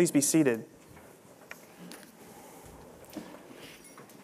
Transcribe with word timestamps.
Please 0.00 0.10
be 0.10 0.22
seated. 0.22 0.64
Well, 3.12 3.22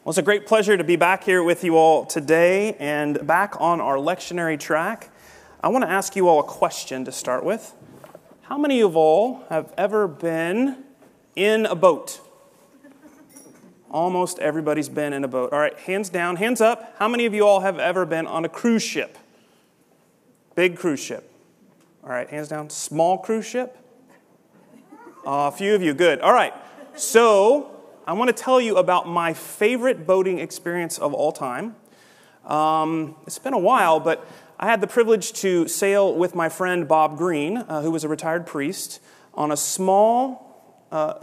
it's 0.07 0.17
a 0.17 0.23
great 0.23 0.47
pleasure 0.47 0.75
to 0.75 0.85
be 0.85 0.97
back 0.97 1.23
here 1.23 1.43
with 1.43 1.65
you 1.65 1.77
all 1.77 2.07
today 2.07 2.73
and 2.79 3.27
back 3.27 3.61
on 3.61 3.83
our 3.83 3.97
lectionary 3.97 4.59
track. 4.59 5.11
I 5.63 5.69
want 5.69 5.85
to 5.85 5.91
ask 5.91 6.17
you 6.17 6.29
all 6.29 6.41
a 6.41 6.45
question 6.45 7.05
to 7.05 7.13
start 7.13 7.45
with. 7.45 7.75
How 8.45 8.57
many 8.57 8.81
of 8.81 8.97
all 8.97 9.45
have 9.51 9.71
ever 9.77 10.09
been 10.09 10.83
in 11.35 11.67
a 11.67 11.75
boat? 11.75 12.23
Almost 13.91 14.39
everybody's 14.39 14.89
been 14.89 15.13
in 15.13 15.25
a 15.25 15.29
boat. 15.29 15.53
All 15.53 15.59
right, 15.59 15.79
hands 15.81 16.09
down, 16.09 16.37
hands 16.37 16.63
up. 16.63 16.95
How 16.99 17.07
many 17.07 17.27
of 17.27 17.35
you 17.35 17.47
all 17.47 17.61
have 17.61 17.79
ever 17.79 18.07
been 18.07 18.27
on 18.27 18.47
a 18.47 18.49
cruise 18.49 18.83
ship? 18.83 19.19
Big 20.55 20.79
cruise 20.79 21.01
ship. 21.01 21.31
All 22.03 22.09
right, 22.09 22.31
hands 22.31 22.49
down. 22.49 22.71
Small 22.71 23.19
cruise 23.19 23.45
ship? 23.45 23.77
Uh, 25.27 25.51
a 25.53 25.57
few 25.57 25.75
of 25.75 25.83
you, 25.83 25.93
good. 25.93 26.21
All 26.21 26.33
right, 26.33 26.55
so 26.95 27.75
I 28.07 28.13
want 28.13 28.29
to 28.29 28.33
tell 28.33 28.61
you 28.61 28.77
about 28.77 29.09
my 29.09 29.35
favorite 29.35 30.07
boating 30.07 30.39
experience 30.39 30.99
of 30.99 31.13
all 31.13 31.33
time. 31.33 31.75
Um, 32.45 33.17
it's 33.27 33.41
been 33.41 33.53
a 33.53 33.59
while, 33.59 33.99
but 33.99 34.25
I 34.57 34.67
had 34.67 34.81
the 34.81 34.87
privilege 34.87 35.33
to 35.41 35.67
sail 35.67 36.15
with 36.15 36.37
my 36.37 36.49
friend 36.49 36.87
Bob 36.87 37.19
Green, 37.19 37.57
uh, 37.57 37.83
who 37.83 37.91
was 37.91 38.05
a 38.05 38.09
retired 38.09 38.47
priest, 38.47 39.01
on 39.35 39.51
a 39.51 39.57
small 39.57 40.87
uh, 40.93 41.15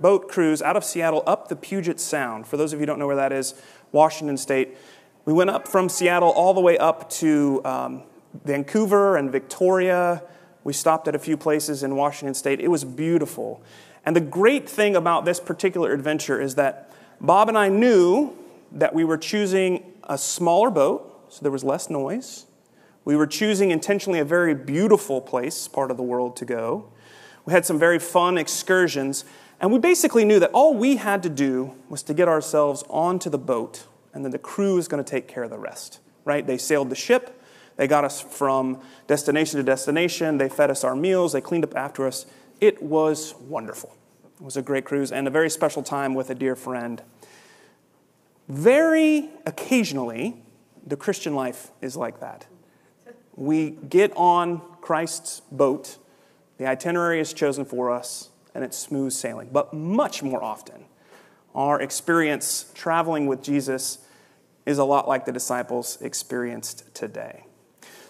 boat 0.00 0.28
cruise 0.28 0.62
out 0.62 0.76
of 0.76 0.84
Seattle 0.84 1.24
up 1.26 1.48
the 1.48 1.56
Puget 1.56 1.98
Sound. 1.98 2.46
For 2.46 2.56
those 2.56 2.72
of 2.72 2.78
you 2.78 2.82
who 2.82 2.86
don't 2.86 3.00
know 3.00 3.08
where 3.08 3.16
that 3.16 3.32
is, 3.32 3.60
Washington 3.90 4.36
State. 4.36 4.76
We 5.24 5.32
went 5.32 5.50
up 5.50 5.66
from 5.66 5.88
Seattle 5.88 6.30
all 6.30 6.54
the 6.54 6.60
way 6.60 6.78
up 6.78 7.10
to 7.14 7.60
um, 7.64 8.02
Vancouver 8.44 9.16
and 9.16 9.32
Victoria. 9.32 10.22
We 10.64 10.72
stopped 10.72 11.08
at 11.08 11.14
a 11.14 11.18
few 11.18 11.36
places 11.36 11.82
in 11.82 11.96
Washington 11.96 12.34
State. 12.34 12.60
It 12.60 12.68
was 12.68 12.84
beautiful. 12.84 13.62
And 14.04 14.14
the 14.16 14.20
great 14.20 14.68
thing 14.68 14.96
about 14.96 15.24
this 15.24 15.40
particular 15.40 15.92
adventure 15.92 16.40
is 16.40 16.54
that 16.56 16.90
Bob 17.20 17.48
and 17.48 17.58
I 17.58 17.68
knew 17.68 18.36
that 18.72 18.94
we 18.94 19.04
were 19.04 19.18
choosing 19.18 19.84
a 20.04 20.18
smaller 20.18 20.70
boat, 20.70 21.26
so 21.28 21.42
there 21.42 21.52
was 21.52 21.64
less 21.64 21.90
noise. 21.90 22.46
We 23.04 23.16
were 23.16 23.26
choosing 23.26 23.70
intentionally 23.70 24.18
a 24.18 24.24
very 24.24 24.54
beautiful 24.54 25.20
place, 25.20 25.68
part 25.68 25.90
of 25.90 25.96
the 25.96 26.02
world 26.02 26.36
to 26.36 26.44
go. 26.44 26.90
We 27.44 27.52
had 27.52 27.66
some 27.66 27.78
very 27.78 27.98
fun 27.98 28.38
excursions, 28.38 29.24
and 29.60 29.72
we 29.72 29.78
basically 29.78 30.24
knew 30.24 30.38
that 30.40 30.50
all 30.52 30.74
we 30.74 30.96
had 30.96 31.22
to 31.24 31.28
do 31.28 31.74
was 31.88 32.02
to 32.04 32.14
get 32.14 32.28
ourselves 32.28 32.84
onto 32.88 33.28
the 33.28 33.38
boat, 33.38 33.86
and 34.14 34.24
then 34.24 34.30
the 34.30 34.38
crew 34.38 34.76
was 34.76 34.88
going 34.88 35.02
to 35.02 35.08
take 35.08 35.26
care 35.26 35.42
of 35.42 35.50
the 35.50 35.58
rest, 35.58 36.00
right? 36.24 36.46
They 36.46 36.58
sailed 36.58 36.90
the 36.90 36.96
ship, 36.96 37.41
they 37.76 37.86
got 37.86 38.04
us 38.04 38.20
from 38.20 38.80
destination 39.06 39.58
to 39.58 39.62
destination, 39.62 40.38
they 40.38 40.48
fed 40.48 40.70
us 40.70 40.84
our 40.84 40.96
meals, 40.96 41.32
they 41.32 41.40
cleaned 41.40 41.64
up 41.64 41.76
after 41.76 42.06
us. 42.06 42.26
It 42.60 42.82
was 42.82 43.34
wonderful. 43.48 43.94
It 44.40 44.44
was 44.44 44.56
a 44.56 44.62
great 44.62 44.84
cruise 44.84 45.12
and 45.12 45.26
a 45.26 45.30
very 45.30 45.50
special 45.50 45.82
time 45.82 46.14
with 46.14 46.30
a 46.30 46.34
dear 46.34 46.56
friend. 46.56 47.02
Very 48.48 49.30
occasionally, 49.46 50.42
the 50.86 50.96
Christian 50.96 51.34
life 51.34 51.70
is 51.80 51.96
like 51.96 52.20
that. 52.20 52.46
We 53.34 53.70
get 53.70 54.12
on 54.16 54.60
Christ's 54.80 55.40
boat, 55.50 55.96
the 56.58 56.66
itinerary 56.66 57.20
is 57.20 57.32
chosen 57.32 57.64
for 57.64 57.90
us, 57.90 58.30
and 58.54 58.62
it's 58.62 58.76
smooth 58.76 59.12
sailing. 59.12 59.48
But 59.50 59.72
much 59.72 60.22
more 60.22 60.42
often, 60.42 60.84
our 61.54 61.80
experience 61.80 62.70
traveling 62.74 63.26
with 63.26 63.42
Jesus 63.42 63.98
is 64.66 64.78
a 64.78 64.84
lot 64.84 65.08
like 65.08 65.24
the 65.24 65.32
disciples 65.32 66.00
experienced 66.00 66.94
today. 66.94 67.44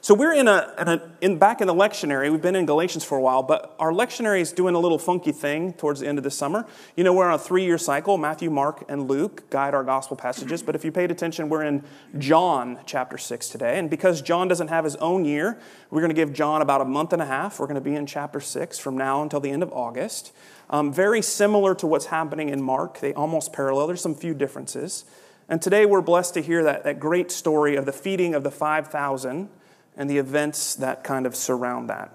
So 0.04 0.14
we're 0.14 0.34
in 0.34 0.48
a, 0.48 0.74
in 0.80 0.88
a 0.88 1.00
in, 1.20 1.38
back 1.38 1.60
in 1.60 1.68
the 1.68 1.74
lectionary. 1.74 2.28
We've 2.28 2.42
been 2.42 2.56
in 2.56 2.66
Galatians 2.66 3.04
for 3.04 3.16
a 3.16 3.20
while, 3.20 3.44
but 3.44 3.76
our 3.78 3.92
lectionary 3.92 4.40
is 4.40 4.50
doing 4.50 4.74
a 4.74 4.80
little 4.80 4.98
funky 4.98 5.30
thing 5.30 5.74
towards 5.74 6.00
the 6.00 6.08
end 6.08 6.18
of 6.18 6.24
the 6.24 6.30
summer. 6.30 6.66
You 6.96 7.04
know, 7.04 7.12
we're 7.12 7.28
on 7.28 7.34
a 7.34 7.38
three-year 7.38 7.78
cycle. 7.78 8.18
Matthew, 8.18 8.50
Mark, 8.50 8.84
and 8.88 9.08
Luke 9.08 9.48
guide 9.48 9.74
our 9.74 9.84
gospel 9.84 10.16
passages. 10.16 10.60
But 10.60 10.74
if 10.74 10.84
you 10.84 10.90
paid 10.90 11.12
attention, 11.12 11.48
we're 11.48 11.62
in 11.62 11.84
John 12.18 12.80
chapter 12.84 13.16
six 13.16 13.48
today. 13.48 13.78
And 13.78 13.88
because 13.88 14.20
John 14.22 14.48
doesn't 14.48 14.66
have 14.66 14.82
his 14.82 14.96
own 14.96 15.24
year, 15.24 15.60
we're 15.88 16.00
going 16.00 16.10
to 16.10 16.16
give 16.16 16.32
John 16.32 16.62
about 16.62 16.80
a 16.80 16.84
month 16.84 17.12
and 17.12 17.22
a 17.22 17.26
half. 17.26 17.60
We're 17.60 17.68
going 17.68 17.76
to 17.76 17.80
be 17.80 17.94
in 17.94 18.04
chapter 18.04 18.40
six 18.40 18.80
from 18.80 18.98
now 18.98 19.22
until 19.22 19.38
the 19.38 19.52
end 19.52 19.62
of 19.62 19.72
August. 19.72 20.32
Um, 20.68 20.92
very 20.92 21.22
similar 21.22 21.76
to 21.76 21.86
what's 21.86 22.06
happening 22.06 22.48
in 22.48 22.60
Mark. 22.60 22.98
They 22.98 23.14
almost 23.14 23.52
parallel. 23.52 23.86
There's 23.86 24.00
some 24.00 24.16
few 24.16 24.34
differences. 24.34 25.04
And 25.48 25.62
today 25.62 25.86
we're 25.86 26.00
blessed 26.00 26.34
to 26.34 26.42
hear 26.42 26.64
that, 26.64 26.82
that 26.82 26.98
great 26.98 27.30
story 27.30 27.76
of 27.76 27.86
the 27.86 27.92
feeding 27.92 28.34
of 28.34 28.42
the 28.42 28.50
5,000 28.50 29.48
and 29.96 30.08
the 30.08 30.18
events 30.18 30.74
that 30.76 31.04
kind 31.04 31.26
of 31.26 31.36
surround 31.36 31.90
that. 31.90 32.14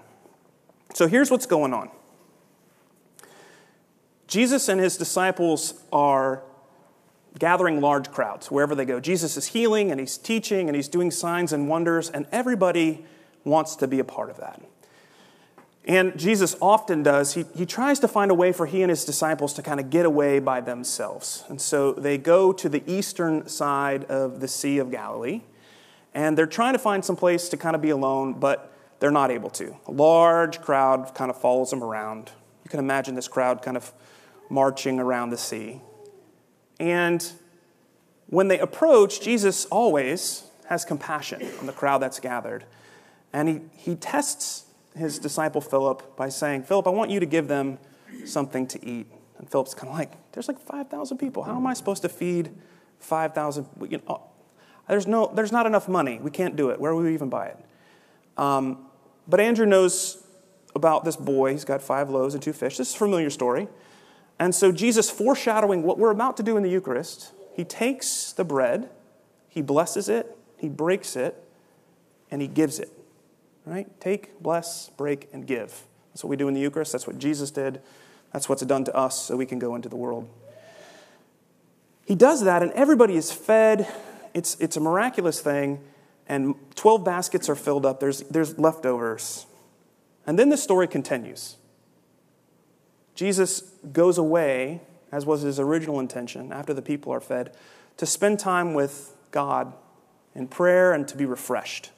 So 0.94 1.06
here's 1.06 1.30
what's 1.30 1.46
going 1.46 1.72
on 1.72 1.90
Jesus 4.26 4.68
and 4.68 4.80
his 4.80 4.96
disciples 4.96 5.82
are 5.92 6.42
gathering 7.38 7.80
large 7.80 8.10
crowds 8.10 8.50
wherever 8.50 8.74
they 8.74 8.84
go. 8.84 9.00
Jesus 9.00 9.36
is 9.36 9.48
healing 9.48 9.90
and 9.90 10.00
he's 10.00 10.18
teaching 10.18 10.68
and 10.68 10.76
he's 10.76 10.88
doing 10.88 11.10
signs 11.10 11.52
and 11.52 11.68
wonders, 11.68 12.10
and 12.10 12.26
everybody 12.32 13.04
wants 13.44 13.76
to 13.76 13.86
be 13.86 13.98
a 13.98 14.04
part 14.04 14.30
of 14.30 14.38
that. 14.38 14.60
And 15.84 16.18
Jesus 16.18 16.54
often 16.60 17.02
does, 17.02 17.32
he, 17.32 17.46
he 17.56 17.64
tries 17.64 17.98
to 18.00 18.08
find 18.08 18.30
a 18.30 18.34
way 18.34 18.52
for 18.52 18.66
he 18.66 18.82
and 18.82 18.90
his 18.90 19.06
disciples 19.06 19.54
to 19.54 19.62
kind 19.62 19.80
of 19.80 19.88
get 19.88 20.04
away 20.04 20.38
by 20.38 20.60
themselves. 20.60 21.44
And 21.48 21.58
so 21.58 21.92
they 21.92 22.18
go 22.18 22.52
to 22.52 22.68
the 22.68 22.82
eastern 22.86 23.48
side 23.48 24.04
of 24.04 24.40
the 24.40 24.48
Sea 24.48 24.78
of 24.78 24.90
Galilee 24.90 25.40
and 26.14 26.36
they're 26.36 26.46
trying 26.46 26.72
to 26.72 26.78
find 26.78 27.04
some 27.04 27.16
place 27.16 27.48
to 27.50 27.56
kind 27.56 27.76
of 27.76 27.82
be 27.82 27.90
alone, 27.90 28.34
but 28.34 28.72
they're 29.00 29.10
not 29.10 29.30
able 29.30 29.50
to. 29.50 29.76
A 29.86 29.92
large 29.92 30.60
crowd 30.60 31.14
kind 31.14 31.30
of 31.30 31.40
follows 31.40 31.70
them 31.70 31.82
around. 31.82 32.32
You 32.64 32.70
can 32.70 32.80
imagine 32.80 33.14
this 33.14 33.28
crowd 33.28 33.62
kind 33.62 33.76
of 33.76 33.92
marching 34.50 34.98
around 34.98 35.30
the 35.30 35.38
sea. 35.38 35.80
And 36.80 37.24
when 38.26 38.48
they 38.48 38.58
approach, 38.58 39.20
Jesus 39.20 39.66
always 39.66 40.44
has 40.66 40.84
compassion 40.84 41.42
on 41.60 41.66
the 41.66 41.72
crowd 41.72 41.98
that's 41.98 42.20
gathered. 42.20 42.64
And 43.32 43.48
he, 43.48 43.60
he 43.72 43.94
tests 43.94 44.64
his 44.96 45.18
disciple 45.18 45.60
Philip 45.60 46.16
by 46.16 46.28
saying, 46.28 46.64
Philip, 46.64 46.86
I 46.86 46.90
want 46.90 47.10
you 47.10 47.20
to 47.20 47.26
give 47.26 47.48
them 47.48 47.78
something 48.24 48.66
to 48.68 48.84
eat. 48.84 49.06
And 49.38 49.48
Philip's 49.50 49.74
kind 49.74 49.90
of 49.90 49.98
like, 49.98 50.12
there's 50.32 50.48
like 50.48 50.58
5,000 50.58 51.18
people. 51.18 51.44
How 51.44 51.56
am 51.56 51.66
I 51.66 51.74
supposed 51.74 52.02
to 52.02 52.08
feed 52.08 52.50
5,000? 52.98 53.66
You 53.88 54.00
know, 54.06 54.22
there's, 54.88 55.06
no, 55.06 55.30
there's 55.34 55.52
not 55.52 55.66
enough 55.66 55.88
money. 55.88 56.18
We 56.20 56.30
can't 56.30 56.56
do 56.56 56.70
it. 56.70 56.80
Where 56.80 56.94
will 56.94 57.02
we 57.02 57.14
even 57.14 57.28
buy 57.28 57.48
it? 57.48 57.58
Um, 58.36 58.86
but 59.26 59.40
Andrew 59.40 59.66
knows 59.66 60.22
about 60.74 61.04
this 61.04 61.16
boy. 61.16 61.52
He's 61.52 61.64
got 61.64 61.82
five 61.82 62.08
loaves 62.08 62.34
and 62.34 62.42
two 62.42 62.52
fish. 62.52 62.76
This 62.76 62.90
is 62.90 62.94
a 62.94 62.98
familiar 62.98 63.30
story. 63.30 63.68
And 64.38 64.54
so, 64.54 64.72
Jesus, 64.72 65.10
foreshadowing 65.10 65.82
what 65.82 65.98
we're 65.98 66.10
about 66.10 66.36
to 66.38 66.42
do 66.42 66.56
in 66.56 66.62
the 66.62 66.70
Eucharist, 66.70 67.32
he 67.54 67.64
takes 67.64 68.32
the 68.32 68.44
bread, 68.44 68.88
he 69.48 69.62
blesses 69.62 70.08
it, 70.08 70.36
he 70.56 70.68
breaks 70.68 71.16
it, 71.16 71.42
and 72.30 72.40
he 72.40 72.48
gives 72.48 72.78
it. 72.78 72.92
Right? 73.64 73.88
Take, 74.00 74.40
bless, 74.40 74.90
break, 74.90 75.28
and 75.32 75.46
give. 75.46 75.82
That's 76.12 76.24
what 76.24 76.30
we 76.30 76.36
do 76.36 76.48
in 76.48 76.54
the 76.54 76.60
Eucharist. 76.60 76.92
That's 76.92 77.06
what 77.06 77.18
Jesus 77.18 77.50
did. 77.50 77.82
That's 78.32 78.48
what's 78.48 78.62
done 78.62 78.84
to 78.84 78.96
us 78.96 79.20
so 79.20 79.36
we 79.36 79.46
can 79.46 79.58
go 79.58 79.74
into 79.74 79.88
the 79.88 79.96
world. 79.96 80.28
He 82.06 82.14
does 82.14 82.44
that, 82.44 82.62
and 82.62 82.72
everybody 82.72 83.16
is 83.16 83.30
fed 83.32 83.86
it's, 84.38 84.56
it's 84.60 84.76
a 84.76 84.80
miraculous 84.80 85.40
thing, 85.40 85.80
and 86.28 86.54
12 86.76 87.04
baskets 87.04 87.48
are 87.48 87.56
filled 87.56 87.84
up. 87.84 87.98
There's, 87.98 88.20
there's 88.22 88.56
leftovers. 88.56 89.46
And 90.26 90.38
then 90.38 90.48
the 90.48 90.56
story 90.56 90.86
continues. 90.86 91.56
Jesus 93.16 93.62
goes 93.92 94.16
away, 94.16 94.80
as 95.10 95.26
was 95.26 95.42
his 95.42 95.58
original 95.58 95.98
intention, 95.98 96.52
after 96.52 96.72
the 96.72 96.82
people 96.82 97.12
are 97.12 97.20
fed, 97.20 97.56
to 97.96 98.06
spend 98.06 98.38
time 98.38 98.74
with 98.74 99.16
God 99.32 99.72
in 100.36 100.46
prayer 100.46 100.92
and 100.92 101.08
to 101.08 101.16
be 101.16 101.24
refreshed. 101.24 101.90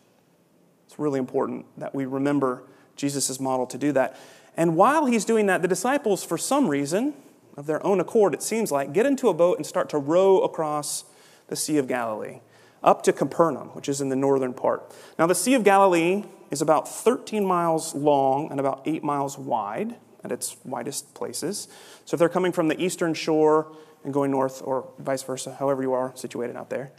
It's 0.87 0.99
really 0.99 1.19
important 1.19 1.67
that 1.77 1.95
we 1.95 2.07
remember 2.07 2.63
Jesus' 2.97 3.39
model 3.39 3.67
to 3.67 3.77
do 3.77 3.93
that. 3.93 4.19
And 4.57 4.77
while 4.77 5.05
he's 5.05 5.27
doing 5.27 5.45
that, 5.47 5.61
the 5.61 5.69
disciples, 5.69 6.25
for 6.25 6.39
some 6.39 6.69
reason, 6.69 7.13
of 7.59 7.67
their 7.67 7.85
own 7.85 8.01
accord, 8.01 8.33
it 8.33 8.43
seems 8.43 8.73
like, 8.73 8.95
get 8.95 9.05
into 9.05 9.29
a 9.29 9.35
boat 9.35 9.59
and 9.59 9.67
start 9.67 9.91
to 9.91 9.99
row 9.99 10.41
across 10.41 11.05
the 11.51 11.57
Sea 11.57 11.77
of 11.77 11.87
Galilee, 11.87 12.41
up 12.83 13.03
to 13.03 13.13
Capernaum, 13.13 13.69
which 13.71 13.89
is 13.89 14.01
in 14.01 14.09
the 14.09 14.17
northern 14.17 14.55
part. 14.55 14.95
Now, 15.19 15.27
the 15.27 15.35
Sea 15.35 15.55
of 15.55 15.65
Galilee 15.65 16.25
is 16.51 16.63
about 16.63 16.89
13 16.89 17.45
miles 17.45 17.95
long 17.95 18.51
and 18.51 18.59
about 18.59 18.83
8 18.87 19.05
miles 19.05 19.37
wide 19.37 19.97
at 20.25 20.33
its 20.33 20.57
widest 20.65 21.13
places. 21.13 21.69
So, 22.07 22.15
if 22.15 22.19
they're 22.19 22.29
coming 22.29 22.53
from 22.53 22.69
the 22.69 22.81
eastern 22.81 23.13
shore 23.13 23.77
and 24.05 24.15
going 24.15 24.31
north, 24.31 24.63
or 24.65 24.89
vice 24.99 25.23
versa, 25.23 25.57
however 25.57 25.83
you 25.83 25.93
are 25.93 26.13
situated 26.15 26.57
out 26.57 26.71
there, 26.71 26.93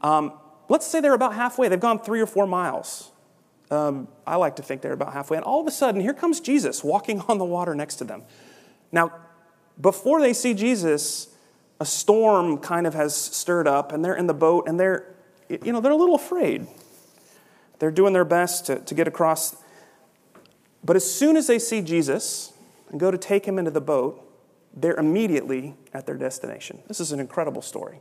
um, 0.00 0.32
let's 0.68 0.86
say 0.86 1.00
they're 1.00 1.14
about 1.14 1.34
halfway. 1.34 1.68
They've 1.68 1.78
gone 1.78 2.00
three 2.00 2.20
or 2.20 2.26
four 2.26 2.46
miles. 2.46 3.12
Um, 3.70 4.08
I 4.26 4.36
like 4.36 4.56
to 4.56 4.62
think 4.62 4.82
they're 4.82 4.92
about 4.92 5.12
halfway. 5.12 5.36
And 5.36 5.44
all 5.44 5.60
of 5.60 5.66
a 5.66 5.70
sudden, 5.70 6.00
here 6.00 6.14
comes 6.14 6.40
Jesus 6.40 6.82
walking 6.82 7.20
on 7.28 7.38
the 7.38 7.44
water 7.44 7.74
next 7.74 7.96
to 7.96 8.04
them. 8.04 8.24
Now, 8.90 9.12
before 9.80 10.20
they 10.20 10.32
see 10.32 10.54
Jesus, 10.54 11.29
a 11.80 11.86
storm 11.86 12.58
kind 12.58 12.86
of 12.86 12.94
has 12.94 13.16
stirred 13.16 13.66
up 13.66 13.90
and 13.92 14.04
they're 14.04 14.14
in 14.14 14.26
the 14.26 14.34
boat 14.34 14.68
and 14.68 14.78
they're, 14.78 15.14
you 15.48 15.72
know, 15.72 15.80
they're 15.80 15.92
a 15.92 15.96
little 15.96 16.14
afraid. 16.14 16.68
They're 17.78 17.90
doing 17.90 18.12
their 18.12 18.26
best 18.26 18.66
to, 18.66 18.78
to 18.80 18.94
get 18.94 19.08
across. 19.08 19.56
But 20.84 20.94
as 20.94 21.10
soon 21.10 21.36
as 21.36 21.46
they 21.46 21.58
see 21.58 21.80
Jesus, 21.80 22.52
and 22.90 22.98
go 22.98 23.10
to 23.10 23.18
take 23.18 23.46
him 23.46 23.58
into 23.58 23.70
the 23.70 23.80
boat, 23.80 24.26
they're 24.74 24.96
immediately 24.96 25.74
at 25.94 26.06
their 26.06 26.16
destination. 26.16 26.82
This 26.86 27.00
is 27.00 27.12
an 27.12 27.20
incredible 27.20 27.62
story. 27.62 28.00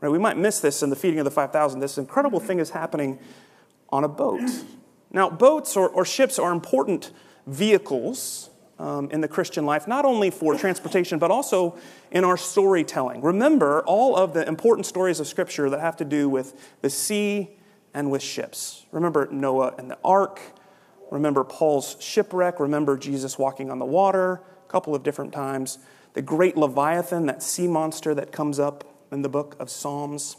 Right? 0.00 0.10
We 0.10 0.18
might 0.18 0.36
miss 0.36 0.60
this 0.60 0.82
in 0.82 0.90
the 0.90 0.96
feeding 0.96 1.18
of 1.18 1.24
the 1.24 1.30
5,000. 1.30 1.80
This 1.80 1.98
incredible 1.98 2.40
thing 2.40 2.60
is 2.60 2.70
happening 2.70 3.18
on 3.90 4.04
a 4.04 4.08
boat. 4.08 4.42
Now, 5.10 5.28
boats 5.28 5.76
or, 5.76 5.88
or 5.88 6.04
ships 6.04 6.38
are 6.38 6.52
important 6.52 7.10
vehicles 7.46 8.50
um, 8.78 9.10
in 9.10 9.20
the 9.20 9.28
Christian 9.28 9.64
life, 9.66 9.86
not 9.86 10.04
only 10.04 10.30
for 10.30 10.56
transportation, 10.56 11.18
but 11.18 11.30
also 11.30 11.78
in 12.10 12.24
our 12.24 12.36
storytelling. 12.36 13.22
Remember 13.22 13.82
all 13.86 14.16
of 14.16 14.34
the 14.34 14.46
important 14.46 14.86
stories 14.86 15.20
of 15.20 15.26
Scripture 15.26 15.70
that 15.70 15.80
have 15.80 15.96
to 15.98 16.04
do 16.04 16.28
with 16.28 16.78
the 16.80 16.90
sea 16.90 17.50
and 17.94 18.10
with 18.10 18.22
ships. 18.22 18.86
Remember 18.90 19.28
Noah 19.30 19.74
and 19.78 19.90
the 19.90 19.98
ark. 20.04 20.40
Remember 21.10 21.44
Paul's 21.44 21.96
shipwreck. 22.00 22.58
Remember 22.58 22.96
Jesus 22.96 23.38
walking 23.38 23.70
on 23.70 23.78
the 23.78 23.84
water 23.84 24.40
a 24.66 24.70
couple 24.70 24.94
of 24.94 25.02
different 25.02 25.32
times. 25.32 25.78
The 26.14 26.22
great 26.22 26.56
Leviathan, 26.56 27.26
that 27.26 27.42
sea 27.42 27.68
monster 27.68 28.14
that 28.14 28.32
comes 28.32 28.58
up 28.58 28.84
in 29.10 29.22
the 29.22 29.28
book 29.28 29.56
of 29.60 29.70
Psalms. 29.70 30.36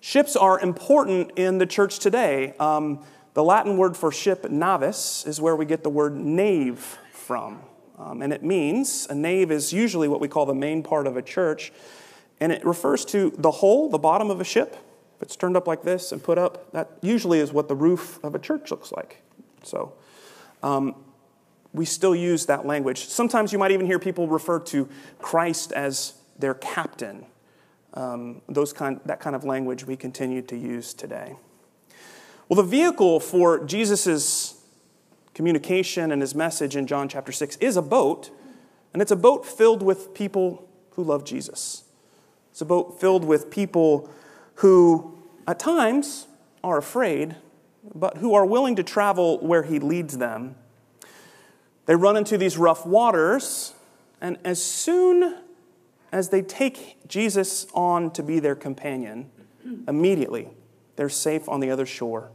Ships 0.00 0.34
are 0.34 0.58
important 0.60 1.32
in 1.36 1.58
the 1.58 1.66
church 1.66 1.98
today. 1.98 2.54
Um, 2.58 3.04
the 3.34 3.44
Latin 3.44 3.76
word 3.76 3.96
for 3.96 4.10
ship, 4.10 4.50
navis, 4.50 5.24
is 5.26 5.40
where 5.40 5.54
we 5.54 5.64
get 5.64 5.82
the 5.82 5.90
word 5.90 6.16
nave 6.16 6.98
from. 7.30 7.60
Um, 7.96 8.22
and 8.22 8.32
it 8.32 8.42
means, 8.42 9.06
a 9.08 9.14
nave 9.14 9.52
is 9.52 9.72
usually 9.72 10.08
what 10.08 10.20
we 10.20 10.26
call 10.26 10.46
the 10.46 10.52
main 10.52 10.82
part 10.82 11.06
of 11.06 11.16
a 11.16 11.22
church, 11.22 11.72
and 12.40 12.50
it 12.50 12.66
refers 12.66 13.04
to 13.04 13.32
the 13.38 13.52
whole, 13.52 13.88
the 13.88 14.00
bottom 14.00 14.32
of 14.32 14.40
a 14.40 14.44
ship. 14.44 14.76
If 15.14 15.22
it's 15.22 15.36
turned 15.36 15.56
up 15.56 15.68
like 15.68 15.84
this 15.84 16.10
and 16.10 16.20
put 16.20 16.38
up, 16.38 16.72
that 16.72 16.90
usually 17.02 17.38
is 17.38 17.52
what 17.52 17.68
the 17.68 17.76
roof 17.76 18.18
of 18.24 18.34
a 18.34 18.40
church 18.40 18.72
looks 18.72 18.90
like. 18.90 19.22
So, 19.62 19.92
um, 20.64 20.96
we 21.72 21.84
still 21.84 22.16
use 22.16 22.46
that 22.46 22.66
language. 22.66 23.06
Sometimes 23.06 23.52
you 23.52 23.60
might 23.60 23.70
even 23.70 23.86
hear 23.86 24.00
people 24.00 24.26
refer 24.26 24.58
to 24.58 24.88
Christ 25.20 25.70
as 25.70 26.14
their 26.36 26.54
captain. 26.54 27.26
Um, 27.94 28.42
those 28.48 28.72
kind, 28.72 28.98
that 29.04 29.20
kind 29.20 29.36
of 29.36 29.44
language 29.44 29.86
we 29.86 29.94
continue 29.94 30.42
to 30.42 30.56
use 30.56 30.94
today. 30.94 31.36
Well, 32.48 32.56
the 32.56 32.68
vehicle 32.68 33.20
for 33.20 33.64
Jesus' 33.64 34.39
communication 35.40 36.12
and 36.12 36.20
his 36.20 36.34
message 36.34 36.76
in 36.76 36.86
John 36.86 37.08
chapter 37.08 37.32
6 37.32 37.56
is 37.62 37.78
a 37.78 37.80
boat, 37.80 38.28
and 38.92 39.00
it's 39.00 39.10
a 39.10 39.16
boat 39.16 39.46
filled 39.46 39.82
with 39.82 40.12
people 40.12 40.68
who 40.90 41.02
love 41.02 41.24
Jesus. 41.24 41.84
It's 42.50 42.60
a 42.60 42.66
boat 42.66 43.00
filled 43.00 43.24
with 43.24 43.50
people 43.50 44.10
who, 44.56 45.18
at 45.48 45.58
times, 45.58 46.26
are 46.62 46.76
afraid, 46.76 47.36
but 47.94 48.18
who 48.18 48.34
are 48.34 48.44
willing 48.44 48.76
to 48.76 48.82
travel 48.82 49.38
where 49.38 49.62
he 49.62 49.78
leads 49.78 50.18
them. 50.18 50.56
They 51.86 51.94
run 51.94 52.18
into 52.18 52.36
these 52.36 52.58
rough 52.58 52.84
waters, 52.84 53.72
and 54.20 54.36
as 54.44 54.62
soon 54.62 55.38
as 56.12 56.28
they 56.28 56.42
take 56.42 57.08
Jesus 57.08 57.66
on 57.72 58.10
to 58.10 58.22
be 58.22 58.40
their 58.40 58.56
companion, 58.56 59.30
immediately 59.88 60.50
they're 60.96 61.08
safe 61.08 61.48
on 61.48 61.60
the 61.60 61.70
other 61.70 61.86
shore. 61.86 62.30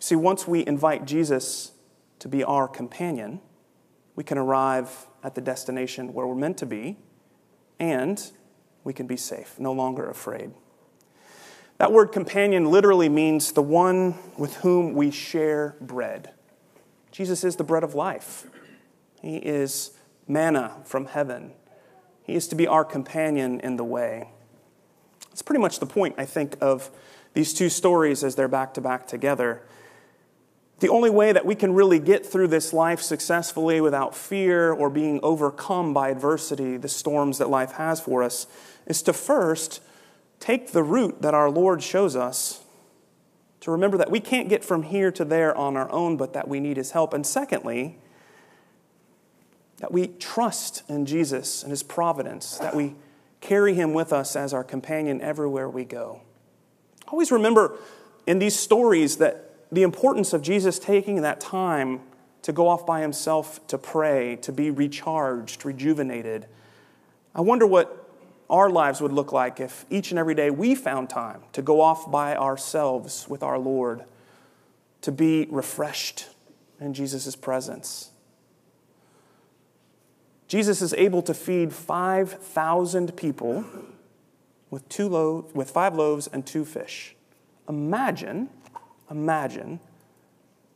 See, 0.00 0.16
once 0.16 0.48
we 0.48 0.66
invite 0.66 1.04
Jesus 1.04 1.72
to 2.20 2.28
be 2.28 2.42
our 2.42 2.66
companion, 2.66 3.40
we 4.16 4.24
can 4.24 4.38
arrive 4.38 5.06
at 5.22 5.34
the 5.34 5.42
destination 5.42 6.14
where 6.14 6.26
we're 6.26 6.34
meant 6.34 6.56
to 6.58 6.66
be, 6.66 6.96
and 7.78 8.32
we 8.82 8.94
can 8.94 9.06
be 9.06 9.18
safe, 9.18 9.60
no 9.60 9.72
longer 9.72 10.08
afraid. 10.08 10.52
That 11.76 11.92
word 11.92 12.12
companion 12.12 12.70
literally 12.70 13.10
means 13.10 13.52
the 13.52 13.62
one 13.62 14.14
with 14.38 14.56
whom 14.56 14.94
we 14.94 15.10
share 15.10 15.76
bread. 15.82 16.30
Jesus 17.12 17.44
is 17.44 17.56
the 17.56 17.64
bread 17.64 17.84
of 17.84 17.94
life. 17.94 18.46
He 19.20 19.36
is 19.36 19.92
manna 20.26 20.76
from 20.84 21.06
heaven. 21.06 21.52
He 22.22 22.34
is 22.34 22.48
to 22.48 22.54
be 22.54 22.66
our 22.66 22.86
companion 22.86 23.60
in 23.60 23.76
the 23.76 23.84
way. 23.84 24.30
It's 25.30 25.42
pretty 25.42 25.60
much 25.60 25.78
the 25.78 25.86
point, 25.86 26.14
I 26.16 26.24
think, 26.24 26.56
of 26.60 26.90
these 27.34 27.52
two 27.52 27.68
stories 27.68 28.24
as 28.24 28.34
they're 28.34 28.48
back 28.48 28.72
to 28.74 28.80
back 28.80 29.06
together. 29.06 29.62
The 30.80 30.88
only 30.88 31.10
way 31.10 31.32
that 31.32 31.44
we 31.44 31.54
can 31.54 31.74
really 31.74 31.98
get 31.98 32.24
through 32.24 32.48
this 32.48 32.72
life 32.72 33.02
successfully 33.02 33.82
without 33.82 34.16
fear 34.16 34.72
or 34.72 34.88
being 34.88 35.20
overcome 35.22 35.92
by 35.92 36.08
adversity, 36.08 36.78
the 36.78 36.88
storms 36.88 37.36
that 37.36 37.50
life 37.50 37.72
has 37.72 38.00
for 38.00 38.22
us, 38.22 38.46
is 38.86 39.02
to 39.02 39.12
first 39.12 39.82
take 40.40 40.72
the 40.72 40.82
route 40.82 41.20
that 41.20 41.34
our 41.34 41.50
Lord 41.50 41.82
shows 41.82 42.16
us, 42.16 42.64
to 43.60 43.70
remember 43.70 43.98
that 43.98 44.10
we 44.10 44.20
can't 44.20 44.48
get 44.48 44.64
from 44.64 44.84
here 44.84 45.12
to 45.12 45.24
there 45.24 45.54
on 45.54 45.76
our 45.76 45.90
own, 45.92 46.16
but 46.16 46.32
that 46.32 46.48
we 46.48 46.60
need 46.60 46.78
His 46.78 46.92
help. 46.92 47.12
And 47.12 47.26
secondly, 47.26 47.98
that 49.80 49.92
we 49.92 50.06
trust 50.06 50.82
in 50.88 51.04
Jesus 51.04 51.62
and 51.62 51.70
His 51.70 51.82
providence, 51.82 52.56
that 52.56 52.74
we 52.74 52.94
carry 53.42 53.74
Him 53.74 53.92
with 53.92 54.14
us 54.14 54.34
as 54.34 54.54
our 54.54 54.64
companion 54.64 55.20
everywhere 55.20 55.68
we 55.68 55.84
go. 55.84 56.22
Always 57.08 57.30
remember 57.30 57.76
in 58.26 58.38
these 58.38 58.58
stories 58.58 59.18
that 59.18 59.49
the 59.72 59.82
importance 59.82 60.32
of 60.32 60.42
Jesus 60.42 60.78
taking 60.78 61.22
that 61.22 61.40
time 61.40 62.00
to 62.42 62.52
go 62.52 62.68
off 62.68 62.86
by 62.86 63.00
himself 63.00 63.64
to 63.68 63.78
pray, 63.78 64.36
to 64.36 64.52
be 64.52 64.70
recharged, 64.70 65.64
rejuvenated. 65.64 66.46
I 67.34 67.40
wonder 67.42 67.66
what 67.66 68.08
our 68.48 68.68
lives 68.68 69.00
would 69.00 69.12
look 69.12 69.32
like 69.32 69.60
if 69.60 69.84
each 69.90 70.10
and 70.10 70.18
every 70.18 70.34
day 70.34 70.50
we 70.50 70.74
found 70.74 71.08
time 71.08 71.42
to 71.52 71.62
go 71.62 71.80
off 71.80 72.10
by 72.10 72.36
ourselves 72.36 73.28
with 73.28 73.42
our 73.42 73.58
Lord, 73.58 74.04
to 75.02 75.12
be 75.12 75.46
refreshed 75.50 76.28
in 76.80 76.94
Jesus' 76.94 77.36
presence. 77.36 78.10
Jesus 80.48 80.82
is 80.82 80.92
able 80.94 81.22
to 81.22 81.32
feed 81.32 81.72
5,000 81.72 83.16
people 83.16 83.64
with, 84.68 84.88
two 84.88 85.08
lo- 85.08 85.46
with 85.54 85.70
five 85.70 85.94
loaves 85.94 86.26
and 86.26 86.44
two 86.44 86.64
fish. 86.64 87.14
Imagine 87.68 88.48
imagine 89.10 89.80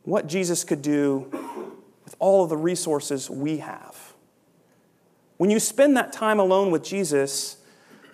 what 0.03 0.27
Jesus 0.27 0.63
could 0.63 0.81
do 0.81 1.27
with 2.03 2.15
all 2.19 2.43
of 2.43 2.49
the 2.49 2.57
resources 2.57 3.29
we 3.29 3.57
have. 3.57 4.13
When 5.37 5.49
you 5.49 5.59
spend 5.59 5.97
that 5.97 6.13
time 6.13 6.39
alone 6.39 6.71
with 6.71 6.83
Jesus, 6.83 7.57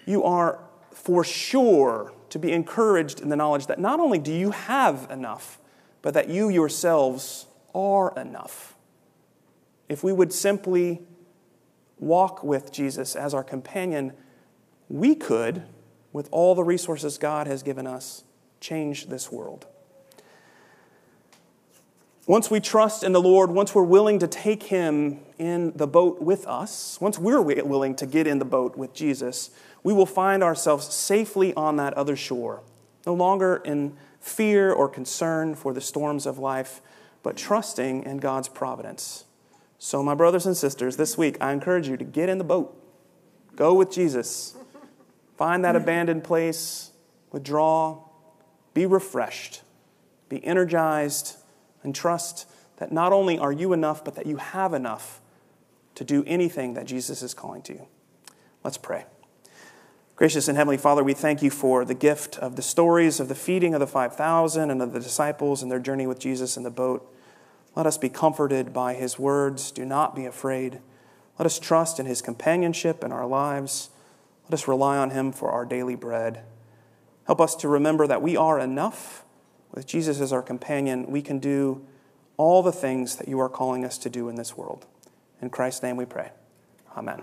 you 0.06 0.24
are 0.24 0.60
for 0.92 1.24
sure 1.24 2.14
to 2.30 2.40
be 2.40 2.52
encouraged 2.52 3.20
in 3.20 3.30
the 3.30 3.36
knowledge 3.36 3.68
that 3.68 3.80
not 3.80 4.00
only 4.00 4.20
do 4.20 4.32
you 4.32 4.52
have 4.52 5.08
enough, 5.12 5.60
but 6.02 6.14
that 6.14 6.30
you 6.30 6.50
yourselves 6.50 7.46
are 7.76 8.14
enough. 8.18 8.76
If 9.90 10.04
we 10.04 10.14
would 10.14 10.32
simply 10.32 11.02
walk 12.00 12.44
with 12.44 12.72
Jesus 12.72 13.16
as 13.16 13.34
our 13.34 13.44
companion, 13.44 14.14
we 14.90 15.16
could, 15.16 15.64
with 16.14 16.28
all 16.32 16.56
the 16.56 16.64
resources 16.64 17.18
God 17.18 17.48
has 17.48 17.62
given 17.62 17.86
us, 17.86 18.24
change 18.60 19.08
this 19.08 19.32
world. 19.32 19.68
Once 22.32 22.50
we 22.50 22.62
trust 22.62 23.04
in 23.04 23.12
the 23.12 23.20
Lord, 23.20 23.52
once 23.52 23.76
we're 23.76 23.84
willing 23.84 24.18
to 24.18 24.26
take 24.26 24.64
Him 24.64 25.20
in 25.38 25.74
the 25.76 25.86
boat 25.86 26.22
with 26.22 26.48
us, 26.48 26.98
once 27.02 27.20
we're 27.20 27.42
willing 27.42 27.94
to 27.96 28.06
get 28.06 28.26
in 28.26 28.40
the 28.40 28.46
boat 28.46 28.78
with 28.78 28.94
Jesus, 28.94 29.50
we 29.84 29.92
will 29.92 30.06
find 30.06 30.42
ourselves 30.42 30.94
safely 30.94 31.54
on 31.56 31.76
that 31.76 31.94
other 31.96 32.16
shore, 32.16 32.64
no 33.06 33.14
longer 33.14 33.62
in 33.66 33.98
fear 34.22 34.72
or 34.72 34.88
concern 34.88 35.56
for 35.56 35.74
the 35.74 35.82
storms 35.82 36.26
of 36.26 36.38
life, 36.38 36.80
but 37.22 37.36
trusting 37.36 38.04
in 38.04 38.16
God's 38.16 38.48
providence. 38.48 39.26
So, 39.78 40.02
my 40.02 40.16
brothers 40.16 40.46
and 40.46 40.56
sisters, 40.56 40.96
this 40.96 41.18
week 41.18 41.36
I 41.42 41.52
encourage 41.52 41.90
you 41.90 41.98
to 41.98 42.06
get 42.06 42.30
in 42.30 42.38
the 42.38 42.46
boat, 42.46 42.74
go 43.58 43.74
with 43.74 43.92
Jesus, 43.92 44.56
find 45.38 45.66
that 45.66 45.76
abandoned 45.76 46.24
place, 46.24 46.92
withdraw, 47.34 48.06
be 48.74 48.86
refreshed, 48.86 49.64
be 50.30 50.42
energized 50.46 51.36
and 51.84 51.94
trust 51.94 52.48
that 52.78 52.92
not 52.92 53.14
only 53.14 53.38
are 53.38 53.52
you 53.52 53.74
enough, 53.74 54.04
but 54.04 54.16
that 54.16 54.26
you 54.26 54.38
have 54.38 54.74
enough 54.74 55.22
to 55.96 56.04
do 56.04 56.24
anything 56.26 56.74
that 56.74 56.86
Jesus 56.86 57.22
is 57.22 57.34
calling 57.34 57.62
to 57.64 57.74
you. 57.74 57.88
Let's 58.64 58.78
pray. 58.78 59.06
Gracious 60.16 60.48
and 60.48 60.58
Heavenly 60.58 60.78
Father, 60.78 61.04
we 61.04 61.14
thank 61.14 61.42
you 61.42 61.50
for 61.50 61.84
the 61.84 61.96
gift 61.96 62.38
of 62.38 62.56
the 62.56 62.62
stories 62.62 63.20
of 63.20 63.28
the 63.28 63.36
feeding 63.36 63.74
of 63.74 63.80
the 63.80 63.88
5,000 63.88 64.70
and 64.70 64.82
of 64.82 64.94
the 64.94 65.00
disciples 65.00 65.64
and 65.64 65.72
their 65.72 65.80
journey 65.80 66.06
with 66.06 66.20
Jesus 66.20 66.58
in 66.58 66.64
the 66.64 66.70
boat. 66.70 67.12
Let 67.76 67.88
us 67.88 67.98
be 67.98 68.10
comforted 68.10 68.74
by 68.74 68.94
his 68.94 69.18
words. 69.18 69.72
Do 69.72 69.84
not 69.84 70.16
be 70.16 70.26
afraid. 70.26 70.80
Let 71.40 71.46
us 71.46 71.58
trust 71.58 72.00
in 72.00 72.06
his 72.06 72.22
companionship 72.22 73.04
in 73.04 73.12
our 73.12 73.26
lives. 73.26 73.90
Let 74.46 74.54
us 74.54 74.68
rely 74.68 74.98
on 74.98 75.10
him 75.10 75.32
for 75.32 75.50
our 75.50 75.66
daily 75.66 75.96
bread. 75.96 76.44
Help 77.26 77.42
us 77.42 77.56
to 77.56 77.68
remember 77.68 78.06
that 78.06 78.22
we 78.22 78.38
are 78.38 78.60
enough 78.60 79.24
with 79.74 79.88
Jesus 79.88 80.20
as 80.20 80.34
our 80.34 80.42
companion, 80.42 81.06
we 81.08 81.22
can 81.22 81.40
do 81.40 81.86
all 82.38 82.64
the 82.64 82.72
things 82.72 83.16
that 83.18 83.28
you 83.28 83.40
are 83.40 83.50
calling 83.50 83.86
us 83.86 83.98
to 84.00 84.10
do 84.10 84.30
in 84.30 84.36
this 84.36 84.58
world. 84.58 84.86
In 85.42 85.50
Christ's 85.50 85.84
name 85.84 85.96
we 85.96 86.06
pray. 86.06 86.32
Amen. 86.96 87.22